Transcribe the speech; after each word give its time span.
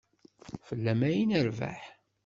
Fell-am 0.67 1.01
ay 1.09 1.19
nerbeḥ. 1.23 1.81